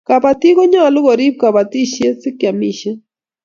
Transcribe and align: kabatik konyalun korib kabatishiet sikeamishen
kabatik 0.07 0.53
konyalun 0.57 1.03
korib 1.07 1.35
kabatishiet 1.41 2.15
sikeamishen 2.23 2.95